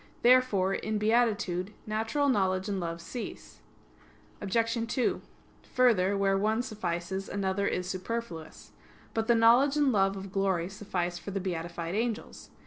Therefore, 0.23 0.73
in 0.73 0.97
beatitude, 0.97 1.73
natural 1.85 2.27
knowledge 2.27 2.67
and 2.67 2.79
love 2.79 2.99
cease. 2.99 3.59
Obj. 4.41 4.87
2: 4.91 5.21
Further, 5.75 6.17
where 6.17 6.35
one 6.39 6.63
suffices, 6.63 7.29
another 7.29 7.67
is 7.67 7.87
superfluous. 7.87 8.71
But 9.13 9.27
the 9.27 9.35
knowledge 9.35 9.77
and 9.77 9.91
love 9.91 10.17
of 10.17 10.31
glory 10.31 10.69
suffice 10.69 11.19
for 11.19 11.29
the 11.29 11.39
beatified 11.39 11.93
angels. 11.93 12.49